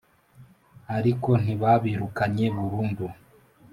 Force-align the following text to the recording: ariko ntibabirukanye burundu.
ariko 0.97 1.29
ntibabirukanye 1.43 2.45
burundu. 2.57 3.05